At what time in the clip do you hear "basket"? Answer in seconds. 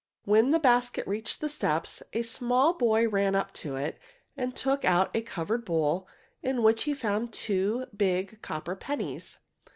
0.57-1.05